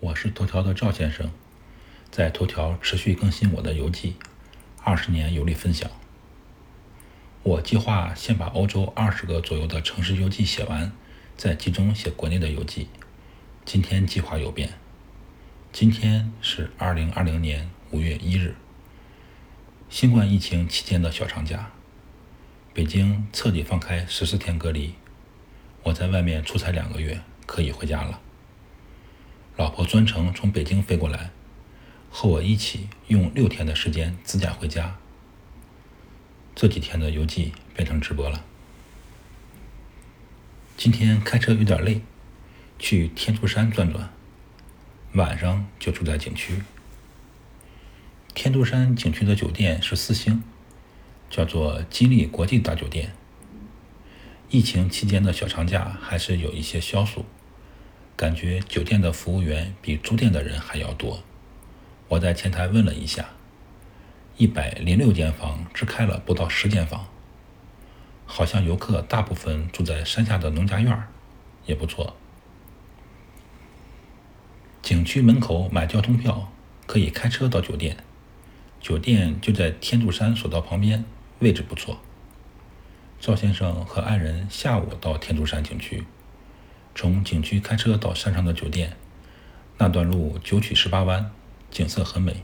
[0.00, 1.28] 我是头条的赵先生，
[2.08, 4.14] 在头条持续更新我的游记，
[4.84, 5.90] 二十年游历分享。
[7.42, 10.92] 我计划先把欧洲二十个左右的城市游记写完，
[11.36, 12.86] 再集中写国内的游记。
[13.64, 14.74] 今天计划有变，
[15.72, 18.54] 今天是二零二零年五月一日，
[19.90, 21.72] 新冠疫情期间的小长假，
[22.72, 24.94] 北京彻底放开十四天隔离，
[25.82, 28.20] 我在外面出差两个月，可以回家了。
[29.58, 31.30] 老婆专程从北京飞过来，
[32.12, 34.96] 和我一起用六天的时间自驾回家。
[36.54, 38.44] 这几天的游记变成直播了。
[40.76, 42.02] 今天开车有点累，
[42.78, 44.10] 去天柱山转转，
[45.14, 46.62] 晚上就住在景区。
[48.34, 50.44] 天柱山景区的酒店是四星，
[51.28, 53.12] 叫做金利国际大酒店。
[54.50, 57.24] 疫情期间的小长假还是有一些消暑。
[58.18, 61.22] 感觉酒店的服务员比租店的人还要多。
[62.08, 63.28] 我在前台问了一下，
[64.36, 67.06] 一百零六间房只开了不到十间房，
[68.26, 71.06] 好像游客大部分住在山下的农家院儿
[71.64, 72.16] 也不错。
[74.82, 76.50] 景区门口买交通票
[76.88, 77.98] 可以开车到酒店，
[78.80, 81.04] 酒店就在天柱山索道旁边，
[81.38, 82.00] 位置不错。
[83.20, 86.02] 赵先生和爱人下午到天柱山景区。
[87.00, 88.96] 从景区开车到山上的酒店，
[89.76, 91.30] 那段路九曲十八弯，
[91.70, 92.42] 景色很美。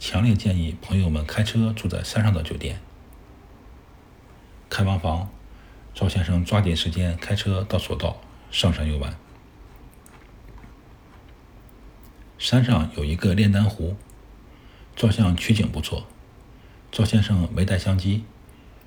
[0.00, 2.80] 强烈建议朋友们开车住在山上的酒店。
[4.68, 5.30] 开完房，
[5.94, 9.16] 赵先生抓紧时间开车到索道上山游玩。
[12.38, 13.96] 山上有一个炼丹湖，
[14.96, 16.08] 照相取景不错。
[16.90, 18.24] 赵先生没带相机，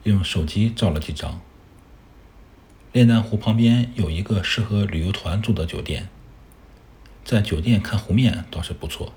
[0.03, 1.39] 用手机照了几张。
[2.95, 6.07] 炼丹湖旁边有一个适合旅游团住的酒店，
[7.25, 9.11] 在酒店看湖面倒是不错。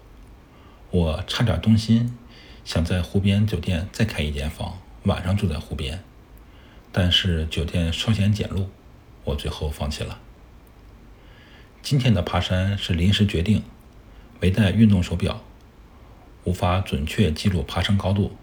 [0.90, 2.18] 我差点动心，
[2.64, 6.02] 想在湖边酒店再开一间房，晚上住在湖边。
[6.90, 8.66] 但是酒店稍显简陋，
[9.22, 10.18] 我最后放弃了。
[11.80, 13.62] 今天的爬山是临时决定，
[14.40, 15.44] 没带运动手表，
[16.42, 18.36] 无法准确记录爬升高度。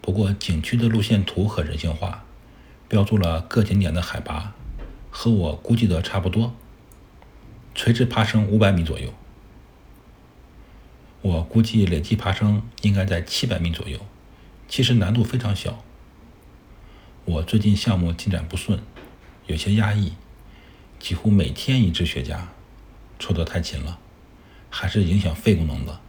[0.00, 2.24] 不过景区的路线图很人性化。
[2.88, 4.54] 标注了各景点的海拔，
[5.10, 6.54] 和我估计的差不多。
[7.74, 9.12] 垂直爬升五百米左右，
[11.20, 14.00] 我估计累计爬升应该在七百米左右。
[14.66, 15.84] 其实难度非常小。
[17.24, 18.80] 我最近项目进展不顺，
[19.46, 20.14] 有些压抑，
[20.98, 22.40] 几乎每天一支雪茄，
[23.18, 23.98] 抽得太勤了，
[24.70, 26.00] 还是影响肺功能的，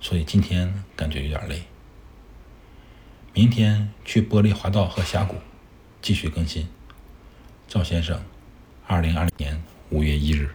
[0.00, 1.62] 所以今天感觉有点累。
[3.34, 5.36] 明天去玻璃滑道和峡谷。
[6.08, 6.66] 继续更新，
[7.68, 8.18] 赵先生，
[8.86, 10.48] 二零二零年五月一日。